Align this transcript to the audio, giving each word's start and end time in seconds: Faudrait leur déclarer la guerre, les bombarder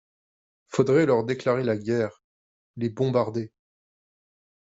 Faudrait 0.65 1.05
leur 1.05 1.23
déclarer 1.23 1.63
la 1.63 1.77
guerre, 1.77 2.23
les 2.75 2.89
bombarder 2.89 3.51